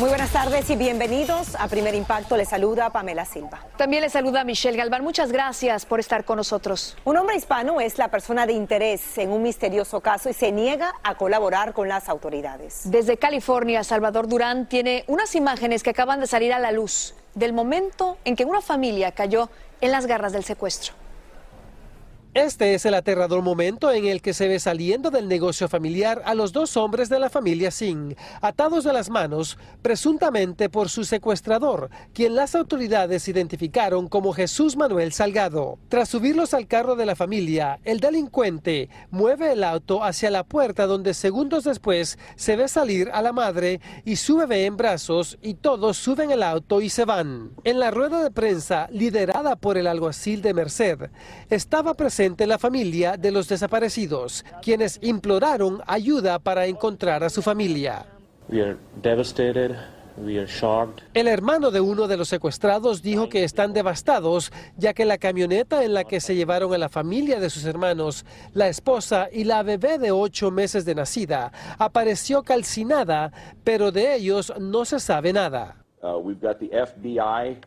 [0.00, 2.34] Muy buenas tardes y bienvenidos a Primer Impacto.
[2.34, 3.66] Les saluda Pamela Silva.
[3.76, 5.04] También les saluda Michelle Galván.
[5.04, 6.96] Muchas gracias por estar con nosotros.
[7.04, 10.94] Un hombre hispano es la persona de interés en un misterioso caso y se niega
[11.02, 12.90] a colaborar con las autoridades.
[12.90, 17.52] Desde California, Salvador Durán tiene unas imágenes que acaban de salir a la luz del
[17.52, 19.50] momento en que una familia cayó
[19.82, 20.94] en las garras del secuestro.
[22.32, 26.36] Este es el aterrador momento en el que se ve saliendo del negocio familiar a
[26.36, 31.90] los dos hombres de la familia Singh, atados de las manos, presuntamente por su secuestrador,
[32.14, 35.80] quien las autoridades identificaron como Jesús Manuel Salgado.
[35.88, 40.86] Tras subirlos al carro de la familia, el delincuente mueve el auto hacia la puerta
[40.86, 45.54] donde segundos después se ve salir a la madre y su bebé en brazos y
[45.54, 47.50] todos suben el auto y se van.
[47.64, 51.10] En la rueda de prensa liderada por el alguacil de Merced,
[51.48, 58.04] estaba presente la familia de los desaparecidos, quienes imploraron ayuda para encontrar a su familia.
[61.14, 65.82] El hermano de uno de los secuestrados dijo que están devastados, ya que la camioneta
[65.82, 69.62] en la que se llevaron a la familia de sus hermanos, la esposa y la
[69.62, 73.32] bebé de ocho meses de nacida, apareció calcinada,
[73.64, 75.76] pero de ellos no se sabe nada.
[76.02, 77.60] Uh, FBI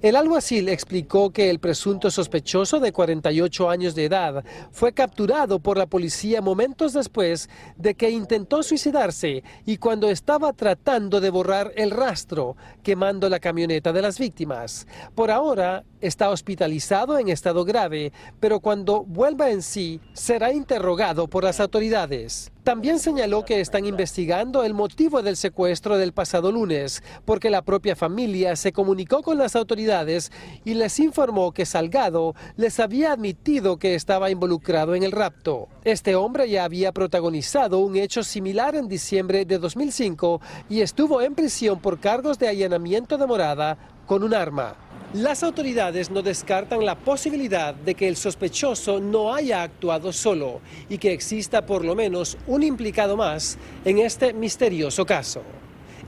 [0.00, 5.76] el alguacil explicó que el presunto sospechoso de 48 años de edad fue capturado por
[5.76, 11.90] la policía momentos después de que intentó suicidarse y cuando estaba tratando de borrar el
[11.90, 14.86] rastro quemando la camioneta de las víctimas.
[15.16, 21.42] Por ahora está hospitalizado en estado grave, pero cuando vuelva en sí será interrogado por
[21.42, 22.52] las autoridades.
[22.64, 27.96] También señaló que están investigando el motivo del secuestro del pasado lunes, porque la propia
[27.96, 30.30] familia se comunicó con las autoridades
[30.64, 35.66] y les informó que Salgado les había admitido que estaba involucrado en el rapto.
[35.82, 41.34] Este hombre ya había protagonizado un hecho similar en diciembre de 2005 y estuvo en
[41.34, 43.76] prisión por cargos de allanamiento de morada
[44.06, 44.76] con un arma.
[45.14, 50.96] Las autoridades no descartan la posibilidad de que el sospechoso no haya actuado solo y
[50.96, 55.42] que exista por lo menos un implicado más en este misterioso caso.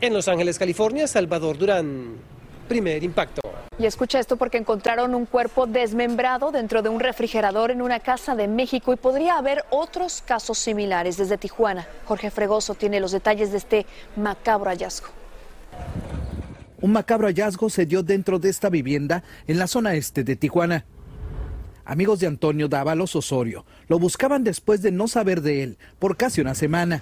[0.00, 2.16] En Los Ángeles, California, Salvador Durán.
[2.66, 3.42] Primer impacto.
[3.78, 8.34] Y escucha esto porque encontraron un cuerpo desmembrado dentro de un refrigerador en una casa
[8.34, 11.86] de México y podría haber otros casos similares desde Tijuana.
[12.06, 13.86] Jorge Fregoso tiene los detalles de este
[14.16, 15.08] macabro hallazgo.
[16.84, 20.84] Un macabro hallazgo se dio dentro de esta vivienda en la zona este de Tijuana.
[21.86, 26.42] Amigos de Antonio Dávalos Osorio lo buscaban después de no saber de él por casi
[26.42, 27.00] una semana.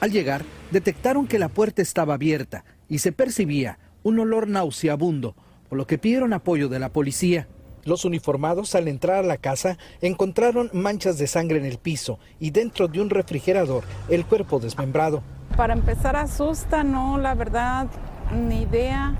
[0.00, 5.36] Al llegar, detectaron que la puerta estaba abierta y se percibía un olor nauseabundo,
[5.68, 7.46] por lo que pidieron apoyo de la policía.
[7.84, 12.50] Los uniformados al entrar a la casa encontraron manchas de sangre en el piso y
[12.50, 15.22] dentro de un refrigerador el cuerpo desmembrado.
[15.56, 17.86] Para empezar asusta, no, la verdad,
[18.32, 19.14] ni idea.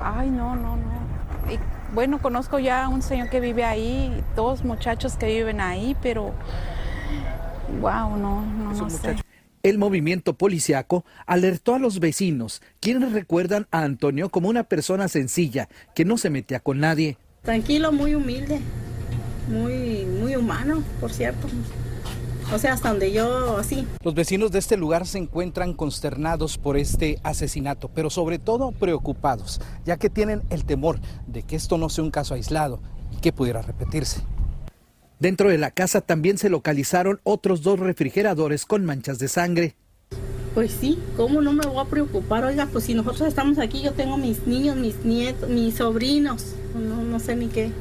[0.00, 1.52] Ay, no, no, no.
[1.52, 1.58] Y,
[1.94, 6.32] bueno, conozco ya a un señor que vive ahí, dos muchachos que viven ahí, pero
[7.80, 9.16] wow, no, no, no sé.
[9.62, 15.68] El movimiento policiaco alertó a los vecinos, quienes recuerdan a Antonio como una persona sencilla,
[15.94, 17.16] que no se metía con nadie.
[17.42, 18.58] Tranquilo, muy humilde,
[19.48, 21.46] muy, muy humano, por cierto.
[22.52, 23.86] O sea, hasta donde yo así.
[24.04, 29.60] Los vecinos de este lugar se encuentran consternados por este asesinato, pero sobre todo preocupados,
[29.86, 32.80] ya que tienen el temor de que esto no sea un caso aislado
[33.10, 34.20] y que pudiera repetirse.
[35.18, 39.76] Dentro de la casa también se localizaron otros dos refrigeradores con manchas de sangre.
[40.52, 42.44] Pues sí, ¿cómo no me voy a preocupar?
[42.44, 47.02] Oiga, pues si nosotros estamos aquí, yo tengo mis niños, mis nietos, mis sobrinos, no,
[47.02, 47.72] no sé ni qué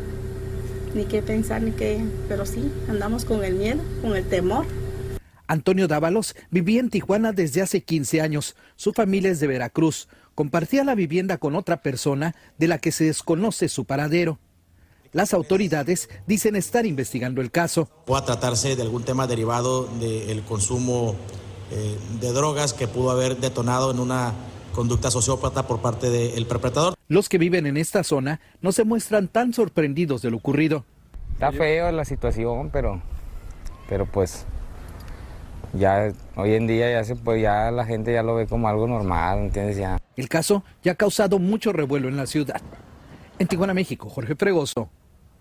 [0.94, 4.66] ni qué pensar, ni qué, pero sí, andamos con el miedo, con el temor.
[5.48, 8.56] Antonio Dávalos vivía en Tijuana desde hace 15 años.
[8.76, 10.08] Su familia es de Veracruz.
[10.34, 14.40] Compartía la vivienda con otra persona de la que se desconoce su paradero.
[15.12, 17.90] Las autoridades dicen estar investigando el caso.
[18.06, 21.18] Puede tratarse de algún tema derivado del consumo
[21.70, 24.34] eh, de drogas que pudo haber detonado en una
[24.72, 26.96] conducta sociópata por parte del perpetrador.
[27.08, 30.86] Los que viven en esta zona no se muestran tan sorprendidos de lo ocurrido.
[31.34, 33.02] Está feo la situación, pero,
[33.90, 34.46] pero pues
[35.74, 38.88] ya hoy en día ya se pues ya la gente ya lo ve como algo
[38.88, 39.78] normal, ¿entiendes?
[39.78, 39.98] Ya.
[40.16, 42.62] El caso ya ha causado mucho revuelo en la ciudad.
[43.40, 44.90] En Tijuana, México, Jorge Fregoso,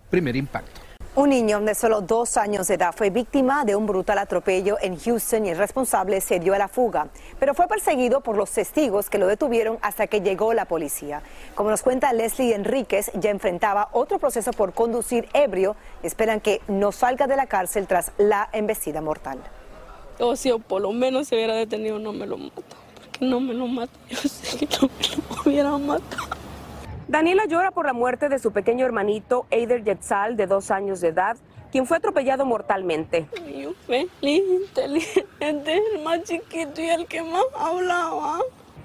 [0.09, 0.81] primer impacto.
[1.21, 4.99] Un niño de solo dos años de edad fue víctima de un brutal atropello en
[4.99, 7.09] Houston y el responsable se dio a la fuga,
[7.39, 11.21] pero fue perseguido por los testigos que lo detuvieron hasta que llegó la policía.
[11.55, 16.91] Como nos cuenta Leslie Enríquez, ya enfrentaba otro proceso por conducir ebrio esperan que no
[16.91, 19.41] salga de la cárcel tras la embestida mortal.
[20.21, 22.63] O si por lo menos se hubiera detenido no me lo mata,
[22.95, 24.89] porque no me lo mata, yo sé que lo
[25.45, 26.40] hubiera matado.
[27.11, 31.09] Daniela llora por la muerte de su pequeño hermanito Eider Yetzal, de dos años de
[31.09, 31.37] edad,
[31.73, 33.27] quien fue atropellado mortalmente.
[33.53, 38.39] Yo feliz, inteligente, el más chiquito y el que más hablaba.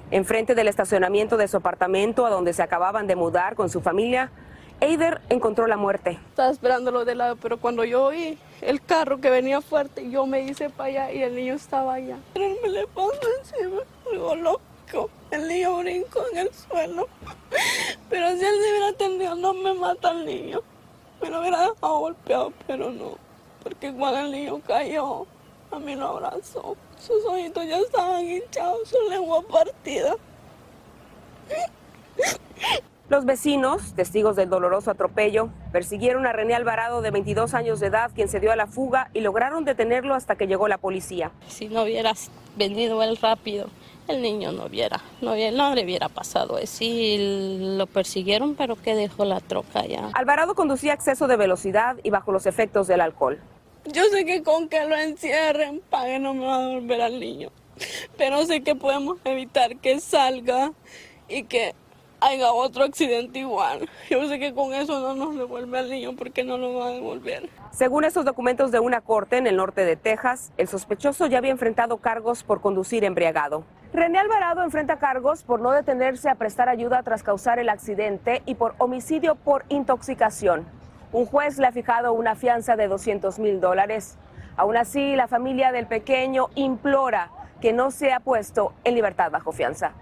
[0.09, 4.31] Enfrente del estacionamiento de su apartamento, a donde se acababan de mudar con su familia,
[4.79, 6.17] Eider encontró la muerte.
[6.29, 10.41] Estaba esperándolo de lado, pero cuando yo oí el carro que venía fuerte, yo me
[10.41, 12.17] hice para allá y el niño estaba allá.
[12.33, 13.81] Pero él me le pasó encima,
[14.11, 14.17] me
[15.31, 17.07] El niño brincó en el suelo.
[18.09, 20.61] Pero si él se hubiera atendido, no me mata el niño.
[21.21, 23.17] Me lo hubiera dejado golpeado, pero no.
[23.63, 25.25] Porque cuando el niño cayó,
[25.71, 26.75] a mí lo abrazó.
[26.99, 30.15] Sus ojitos ya estaban hinchados, su lengua partida.
[33.07, 38.09] Los vecinos, testigos del doloroso atropello, persiguieron a René Alvarado de 22 años de edad,
[38.15, 41.31] quien se dio a la fuga y lograron detenerlo hasta que llegó la policía.
[41.47, 43.67] Si no hubieras venido él rápido,
[44.07, 46.77] el niño no viera, no, no le hubiera pasado eso.
[46.77, 47.17] Sí,
[47.77, 50.09] lo persiguieron, pero que dejó la troca ya.
[50.13, 53.39] Alvarado conducía exceso de velocidad y bajo los efectos del alcohol.
[53.85, 57.49] Yo sé que con que lo encierren, pague no me va a volver al niño.
[58.17, 60.71] Pero sé que podemos evitar que salga
[61.27, 61.75] y que
[62.19, 63.89] haya otro accidente igual.
[64.09, 66.91] Yo sé que con eso no nos devuelve al niño porque no lo va a
[66.91, 67.49] devolver.
[67.71, 71.51] Según estos documentos de una corte en el norte de Texas, el sospechoso ya había
[71.51, 73.63] enfrentado cargos por conducir embriagado.
[73.95, 78.55] René Alvarado enfrenta cargos por no detenerse a prestar ayuda tras causar el accidente y
[78.55, 80.65] por homicidio por intoxicación.
[81.13, 84.17] Un juez le ha fijado una fianza de 200 mil dólares.
[84.57, 87.31] Aún así, la familia del pequeño implora
[87.61, 89.93] que no sea puesto en libertad bajo fianza.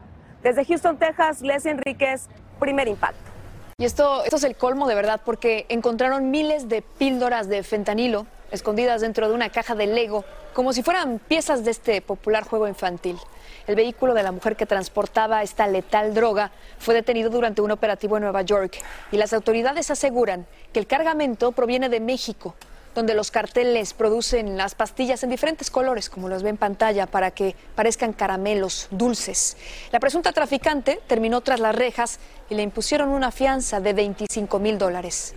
[0.42, 2.30] Desde Houston, Texas, Les Enríquez,
[2.60, 3.30] primer impacto.
[3.78, 8.26] Y esto, esto es el colmo de verdad, porque encontraron miles de píldoras de fentanilo
[8.54, 10.24] escondidas dentro de una caja de Lego,
[10.54, 13.18] como si fueran piezas de este popular juego infantil.
[13.68, 18.16] El vehículo de la mujer que transportaba esta letal droga fue detenido durante un operativo
[18.16, 18.78] en Nueva York
[19.12, 22.56] y las autoridades aseguran que el cargamento proviene de México
[22.94, 27.32] donde los carteles producen las pastillas en diferentes colores, como los ve en pantalla, para
[27.32, 29.58] que parezcan caramelos dulces.
[29.92, 32.20] La presunta traficante terminó tras las rejas
[32.52, 35.34] y le impusieron una fianza de 25 mil dólares.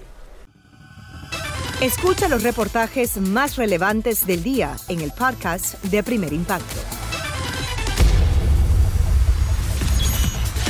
[1.82, 6.80] Escucha los reportajes más relevantes del día en el podcast de Primer Impacto.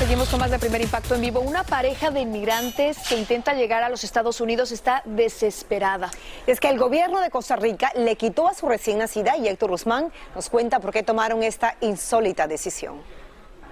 [0.00, 1.38] Seguimos con más de primer impacto en vivo.
[1.38, 6.10] Una pareja de inmigrantes que intenta llegar a los Estados Unidos está desesperada.
[6.44, 9.70] Es que el gobierno de Costa Rica le quitó a su recién nacida y Héctor
[9.70, 12.96] Guzmán nos cuenta por qué tomaron esta insólita decisión.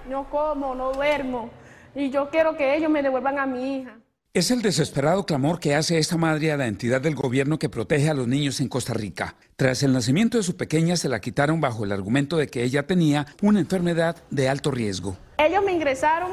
[0.07, 1.49] No como, no duermo
[1.95, 3.97] y yo quiero que ellos me devuelvan a mi hija.
[4.35, 8.09] Es el desesperado clamor que hace esta madre a la entidad del gobierno que protege
[8.09, 9.37] a los niños en Costa Rica.
[9.55, 12.85] Tras el nacimiento de su pequeña se la quitaron bajo el argumento de que ella
[12.85, 15.15] tenía una enfermedad de alto riesgo.
[15.37, 16.31] Ellos me ingresaron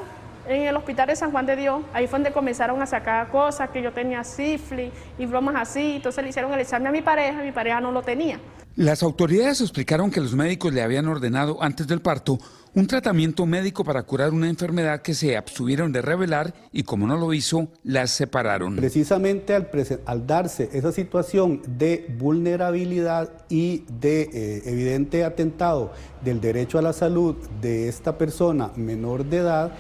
[0.49, 3.71] en el hospital de San Juan de Dios, ahí fue donde comenzaron a sacar cosas,
[3.71, 7.41] que yo tenía sífilis y bromas así, entonces le hicieron el examen a mi pareja,
[7.41, 8.41] mi pareja no lo tenía.
[8.75, 12.41] Las autoridades explicaron que los médicos le habían ordenado antes del parto
[12.75, 17.17] un tratamiento médico para curar una enfermedad que se abstuvieron de revelar y como no
[17.17, 18.77] lo hizo, las separaron.
[18.77, 25.93] Precisamente al, darse esa situación de vulnerabilidad y de eh, evidente atentado
[26.25, 29.73] del derecho a la salud de esta persona menor de edad,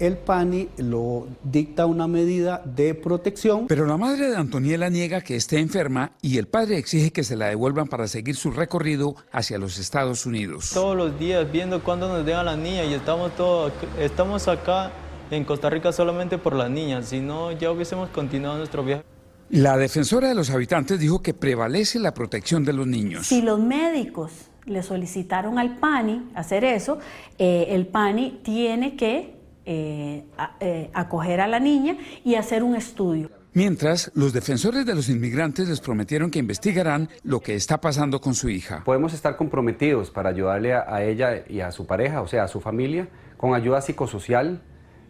[0.00, 3.66] el PANI lo dicta una medida de protección.
[3.68, 7.36] Pero la madre de Antoniela niega que esté enferma y el padre exige que se
[7.36, 10.70] la devuelvan para seguir su recorrido hacia los Estados Unidos.
[10.72, 14.90] Todos los días viendo cuándo nos dejan las niñas y estamos, todos, estamos acá
[15.30, 19.04] en Costa Rica solamente por las niñas, si no ya hubiésemos continuado nuestro viaje.
[19.50, 23.26] La defensora de los habitantes dijo que prevalece la protección de los niños.
[23.26, 24.32] Si los médicos
[24.64, 26.98] le solicitaron al PANI hacer eso,
[27.38, 29.39] eh, el PANI tiene que
[29.72, 30.24] eh,
[30.58, 33.30] eh, acoger a la niña y hacer un estudio.
[33.52, 38.34] Mientras, los defensores de los inmigrantes les prometieron que investigarán lo que está pasando con
[38.34, 38.82] su hija.
[38.84, 42.60] Podemos estar comprometidos para ayudarle a, ella y a su pareja, o sea, a su
[42.60, 44.60] familia, con ayuda psicosocial,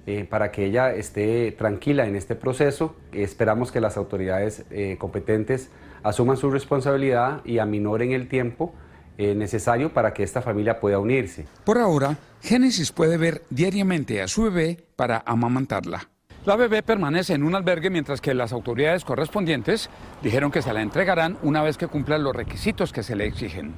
[0.06, 2.96] eh, para que ella esté tranquila en este proceso.
[3.12, 4.66] Esperamos que las autoridades
[4.98, 5.70] competentes
[6.02, 8.74] asuman su responsabilidad y aminoren el tiempo
[9.22, 11.44] eh, necesario para que esta familia pueda unirse.
[11.64, 16.08] Por ahora, Génesis puede ver diariamente a su bebé para amamantarla.
[16.46, 19.90] La bebé permanece en un albergue mientras que las autoridades correspondientes
[20.22, 23.74] dijeron que se la entregarán una vez que cumplan los requisitos que se le exigen.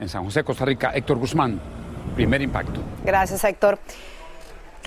[0.00, 1.58] En San José, Costa Rica, Héctor Guzmán,
[2.14, 2.82] primer impacto.
[3.06, 3.78] Gracias, Héctor.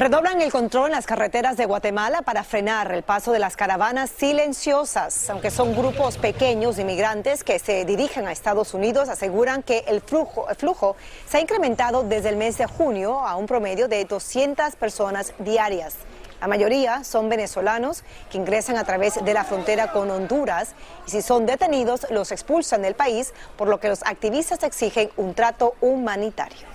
[0.01, 4.09] Redoblan el control en las carreteras de Guatemala para frenar el paso de las caravanas
[4.09, 5.29] silenciosas.
[5.29, 10.01] Aunque son grupos pequeños de inmigrantes que se dirigen a Estados Unidos, aseguran que el
[10.01, 10.95] flujo, el flujo
[11.29, 15.97] se ha incrementado desde el mes de junio a un promedio de 200 personas diarias.
[16.41, 20.73] La mayoría son venezolanos que ingresan a través de la frontera con Honduras
[21.05, 25.35] y si son detenidos los expulsan del país, por lo que los activistas exigen un
[25.35, 26.71] trato humanitario.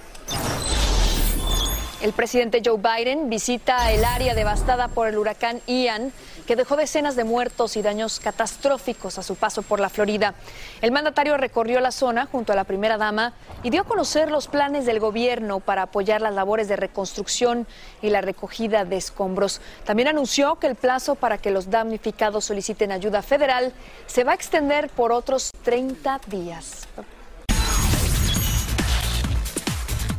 [2.03, 6.13] El presidente Joe Biden visita el área devastada por el huracán Ian,
[6.47, 10.35] que dejó decenas de muertos y daños catastróficos a su paso por la Florida.
[10.83, 14.47] El mandatario recorrió la zona junto a la primera dama y dio a conocer los
[14.47, 17.67] planes del gobierno para apoyar las labores de reconstrucción
[18.03, 19.63] y la recogida de escombros.
[19.85, 23.73] También anunció que el plazo para que los damnificados soliciten ayuda federal
[24.07, 26.87] se va a extender por otros 30 días.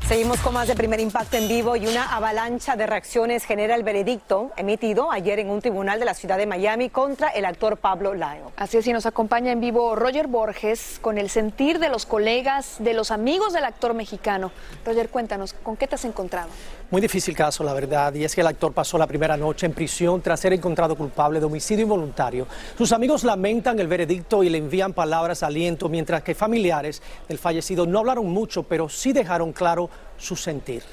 [0.08, 3.84] Seguimos con más de primer impacto en vivo y una avalancha de reacciones genera el
[3.84, 8.14] veredicto emitido ayer en un tribunal de la ciudad de Miami contra el actor Pablo
[8.14, 8.46] Lyle.
[8.56, 12.78] Así es, y nos acompaña en vivo Roger Borges con el sentir de los colegas,
[12.80, 14.54] de los amigos del actor mexicano.
[14.86, 16.48] Roger, cuéntanos, ¿con qué te has encontrado?
[16.90, 19.74] Muy difícil caso, la verdad, y es que el actor pasó la primera noche en
[19.74, 22.48] prisión tras ser encontrado culpable de homicidio involuntario.
[22.78, 27.86] Sus amigos lamentan el veredicto y le envían palabras aliento, mientras que familiares del fallecido
[27.86, 30.84] no hablaron mucho, pero sí dejaron claro su sentir.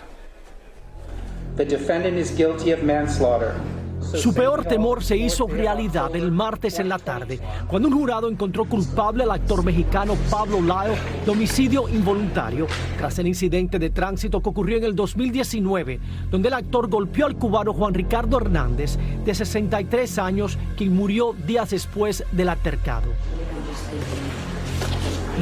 [4.14, 8.64] Su peor temor se hizo realidad el martes en la tarde, cuando un jurado encontró
[8.64, 12.66] culpable al actor mexicano Pablo Lyle de homicidio involuntario,
[12.96, 15.98] tras el incidente de tránsito que ocurrió en el 2019,
[16.30, 21.70] donde el actor golpeó al cubano Juan Ricardo Hernández, de 63 años, quien murió días
[21.70, 23.08] después del altercado.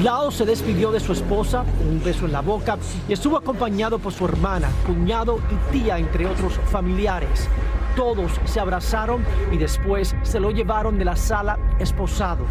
[0.01, 4.13] Lao se despidió de su esposa un beso en la boca y estuvo acompañado por
[4.13, 7.49] su hermana, cuñado y tía, entre otros familiares.
[7.95, 9.23] Todos se abrazaron
[9.53, 12.47] y después se lo llevaron de la sala esposado.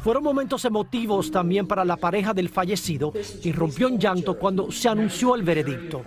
[0.00, 4.88] Fueron momentos emotivos también para la pareja del fallecido, y rompió en llanto cuando se
[4.88, 6.02] anunció el veredicto.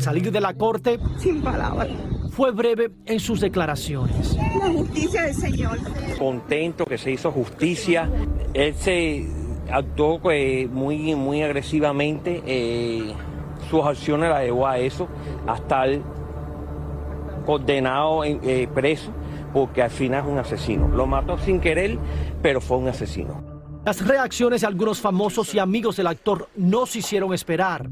[0.00, 1.88] Salir de la corte, sin palabras,
[2.34, 4.36] fue breve en sus declaraciones.
[4.58, 5.78] La justicia del Señor.
[6.18, 8.10] Contento que se hizo justicia.
[8.52, 9.26] Él se
[9.70, 12.42] actuó eh, muy, muy agresivamente.
[12.44, 13.12] Eh,
[13.70, 15.08] sus acciones la llevó a eso,
[15.46, 15.88] a estar
[17.46, 19.12] condenado, eh, preso,
[19.52, 20.88] porque al final es un asesino.
[20.88, 21.98] Lo mató sin querer,
[22.42, 23.42] pero fue un asesino.
[23.86, 27.88] Las reacciones de algunos famosos y amigos del actor no se hicieron esperar.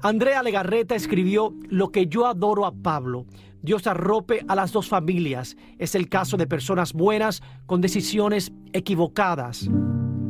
[0.00, 3.26] Andrea Legarreta escribió Lo que yo adoro a Pablo.
[3.62, 5.56] Dios arrope a las dos familias.
[5.78, 9.68] Es el caso de personas buenas con decisiones equivocadas.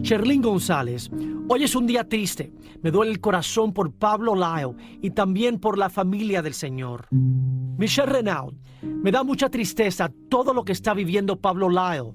[0.03, 1.11] Sherlyn González,
[1.49, 2.53] hoy es un día triste.
[2.83, 7.07] Me duele el corazón por Pablo Lyle y también por la familia del Señor.
[7.11, 12.12] Michelle Renaud, me da mucha tristeza todo lo que está viviendo Pablo Lyle.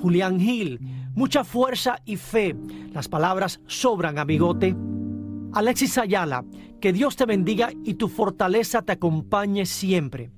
[0.00, 0.78] Julián Gil,
[1.14, 2.54] mucha fuerza y fe.
[2.92, 4.76] Las palabras sobran, amigote.
[5.54, 6.44] Alexis Ayala,
[6.80, 10.32] que Dios te bendiga y tu fortaleza te acompañe siempre.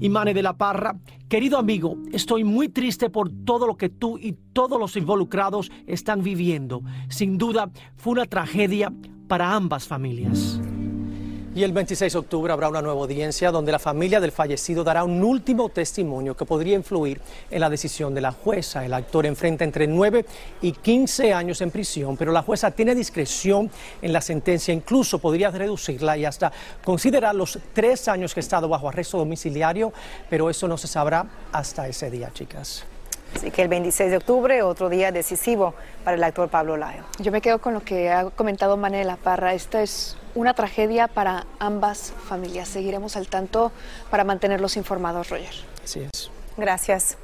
[0.00, 0.98] Imane de la Parra,
[1.30, 6.22] querido amigo, estoy muy triste por todo lo que tú y todos los involucrados están
[6.22, 6.82] viviendo.
[7.08, 8.92] Sin duda, fue una tragedia
[9.26, 10.60] para ambas familias.
[11.58, 15.02] Y el 26 de octubre habrá una nueva audiencia donde la familia del fallecido dará
[15.02, 18.86] un último testimonio que podría influir en la decisión de la jueza.
[18.86, 20.24] El actor enfrenta entre 9
[20.62, 23.68] y 15 años en prisión, pero la jueza tiene discreción
[24.00, 26.52] en la sentencia, incluso podría reducirla y hasta
[26.84, 29.92] considerar los tres años que ha estado bajo arresto domiciliario,
[30.30, 32.84] pero eso no se sabrá hasta ese día, chicas.
[33.34, 37.04] Así que el 26 de octubre, otro día decisivo para el actor Pablo Layo.
[37.18, 39.54] Yo me quedo con lo que ha comentado Manela Parra.
[39.54, 42.68] Esta es una tragedia para ambas familias.
[42.68, 43.70] Seguiremos al tanto
[44.10, 45.54] para mantenerlos informados, Roger.
[45.84, 46.30] Así es.
[46.56, 47.16] Gracias.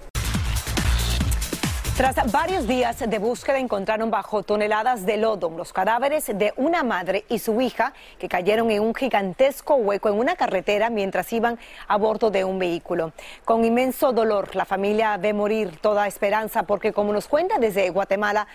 [1.97, 7.25] Tras varios días de búsqueda encontraron bajo toneladas de lodo los cadáveres de una madre
[7.29, 11.97] y su hija que cayeron en un gigantesco hueco en una carretera mientras iban a
[11.97, 13.13] bordo de un vehículo.
[13.45, 18.49] Con inmenso dolor, la familia ve morir toda esperanza porque como nos cuenta desde Guatemala,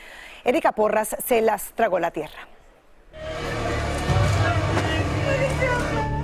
[0.43, 2.45] Erika Porras se las tragó la tierra.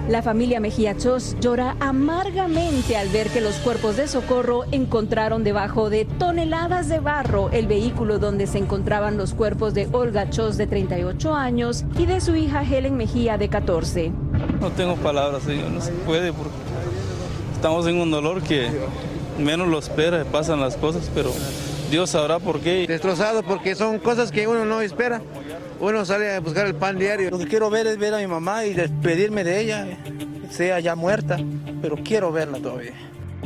[0.08, 5.90] La familia Mejía Chos llora amargamente al ver que los cuerpos de socorro encontraron debajo
[5.90, 10.68] de toneladas de barro el vehículo donde se encontraban los cuerpos de Olga Chos de
[10.68, 14.12] 38 años y de su hija Helen Mejía de 14.
[14.62, 16.54] No tengo palabras, señor, no se puede porque
[17.56, 18.70] estamos en un dolor que
[19.40, 21.32] menos lo espera, pasan las cosas, pero
[21.90, 22.86] Dios sabrá por qué.
[22.88, 25.22] Destrozado porque son cosas que uno no espera.
[25.80, 27.30] Uno sale a buscar el pan diario.
[27.30, 29.88] Lo que quiero ver es ver a mi mamá y despedirme de ella,
[30.50, 31.38] sea ya muerta,
[31.82, 32.94] pero quiero verla todavía.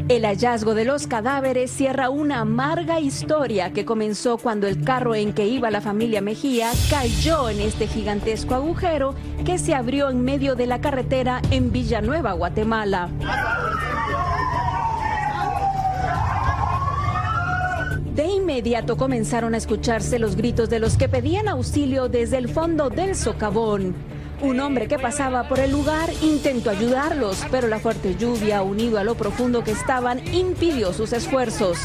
[0.08, 5.34] El hallazgo de los cadáveres cierra una amarga historia que comenzó cuando el carro en
[5.34, 9.13] que iba la familia Mejía cayó en este gigantesco agujero
[9.46, 13.10] que se abrió en medio de la carretera en Villanueva, Guatemala.
[18.20, 22.90] De inmediato comenzaron a escucharse los gritos de los que pedían auxilio desde el fondo
[22.90, 23.96] del socavón.
[24.42, 29.06] Un hombre que pasaba por el lugar intentó ayudarlos, pero la fuerte lluvia, unido a
[29.06, 31.78] lo profundo que estaban, impidió sus esfuerzos.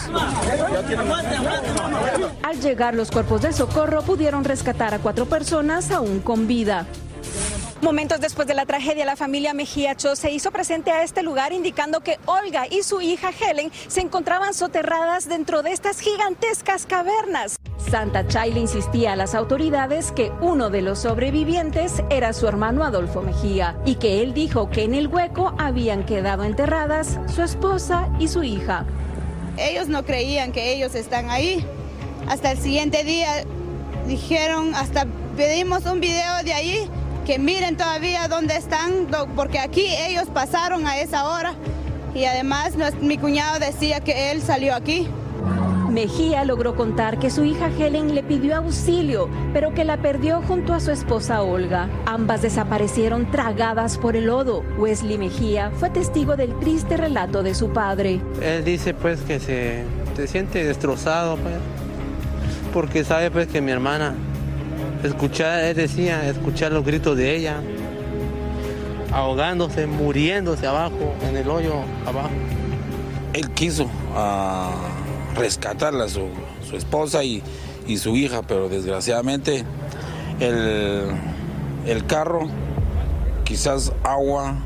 [2.43, 6.85] Al llegar los cuerpos de socorro pudieron rescatar a cuatro personas aún con vida.
[7.85, 11.53] Momentos después de la tragedia, la familia Mejía Cho se hizo presente a este lugar
[11.53, 17.57] indicando que Olga y su hija Helen se encontraban soterradas dentro de estas gigantescas cavernas.
[17.76, 22.85] Santa Chay le insistía a las autoridades que uno de los sobrevivientes era su hermano
[22.85, 28.09] Adolfo Mejía y que él dijo que en el hueco habían quedado enterradas su esposa
[28.19, 28.87] y su hija.
[29.59, 31.62] Ellos no creían que ellos están ahí.
[32.29, 33.45] Hasta el siguiente día
[34.07, 35.05] dijeron, hasta
[35.37, 36.91] pedimos un video de ahí
[37.25, 41.54] que miren todavía dónde están, porque aquí ellos pasaron a esa hora
[42.14, 45.09] y además mi cuñado decía que él salió aquí.
[45.90, 50.75] Mejía logró contar que su hija Helen le pidió auxilio, pero que la perdió junto
[50.75, 51.88] a su esposa Olga.
[52.04, 54.64] Ambas desaparecieron tragadas por el lodo.
[54.76, 58.21] Wesley Mejía fue testigo del triste relato de su padre.
[58.43, 59.85] Él dice pues que se,
[60.16, 61.54] se siente destrozado, pues,
[62.73, 64.14] porque sabe pues que mi hermana
[65.06, 67.61] escuchar, él decía, escuchar los gritos de ella,
[69.12, 71.75] ahogándose, muriéndose abajo, en el hoyo
[72.06, 72.30] abajo.
[73.32, 74.73] Él quiso ah,
[75.37, 76.28] rescatarla, su,
[76.68, 77.42] su esposa y,
[77.87, 79.64] y, su hija, pero desgraciadamente
[80.40, 81.08] el,
[81.87, 82.49] el carro,
[83.45, 84.56] quizás agua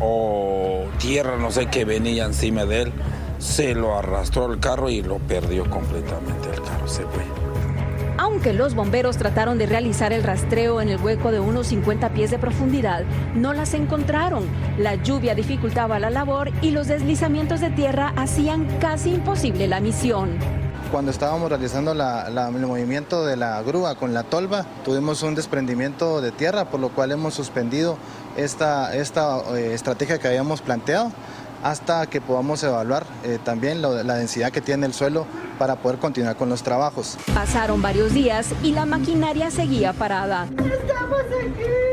[0.00, 2.92] o tierra, no sé qué venía encima de él,
[3.38, 7.45] se lo arrastró el carro y lo perdió completamente el carro, se fue.
[8.36, 12.30] Aunque los bomberos trataron de realizar el rastreo en el hueco de unos 50 pies
[12.30, 13.02] de profundidad,
[13.34, 14.44] no las encontraron.
[14.76, 20.38] La lluvia dificultaba la labor y los deslizamientos de tierra hacían casi imposible la misión.
[20.92, 26.30] Cuando estábamos realizando el movimiento de la grúa con la tolva, tuvimos un desprendimiento de
[26.30, 27.96] tierra, por lo cual hemos suspendido
[28.36, 31.10] esta, esta eh, estrategia que habíamos planteado
[31.62, 35.26] hasta que podamos evaluar eh, también la densidad que tiene el suelo
[35.58, 37.16] para poder continuar con los trabajos.
[37.34, 40.44] Pasaron varios días y la maquinaria seguía parada.
[40.44, 41.86] Estamos aquí.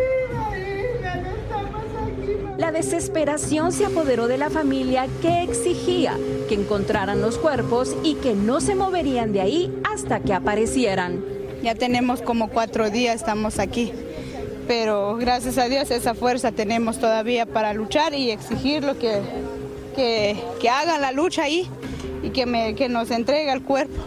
[2.58, 6.15] La desesperación se apoderó de la familia que exigía
[6.47, 11.23] que encontraran los cuerpos y que no se moverían de ahí hasta que aparecieran.
[11.62, 13.91] Ya tenemos como cuatro días, estamos aquí
[14.67, 18.97] pero gracias a Dios esa fuerza tenemos todavía para luchar y exigir lo
[19.93, 21.67] que que, hagan la lucha ahí
[22.21, 24.01] y que, me, que nos entregue el cuerpo.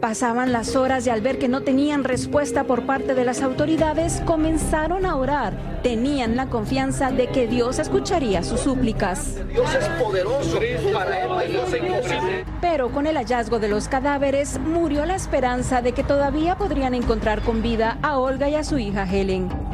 [0.00, 4.20] Pasaban las horas y al ver que no tenían respuesta por parte de las autoridades,
[4.26, 5.80] comenzaron a orar.
[5.82, 9.36] Tenían la confianza de que Dios escucharía sus súplicas.
[9.48, 10.58] Dios es poderoso
[10.92, 16.56] para él, Pero con el hallazgo de los cadáveres murió la esperanza de que todavía
[16.56, 19.65] podrían encontrar con vida a Olga y a su hija Helen.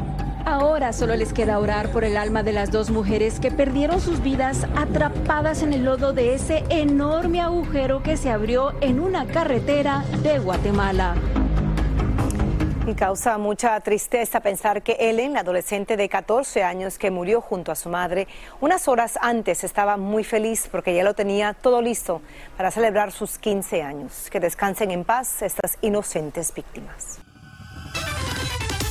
[0.45, 4.21] Ahora solo les queda orar por el alma de las dos mujeres que perdieron sus
[4.21, 10.03] vidas atrapadas en el lodo de ese enorme agujero que se abrió en una carretera
[10.21, 11.15] de Guatemala.
[12.85, 17.71] Y causa mucha tristeza pensar que Ellen, la adolescente de 14 años que murió junto
[17.71, 18.27] a su madre,
[18.59, 22.21] unas horas antes estaba muy feliz porque ya lo tenía todo listo
[22.57, 24.29] para celebrar sus 15 años.
[24.29, 27.22] Que descansen en paz estas inocentes víctimas.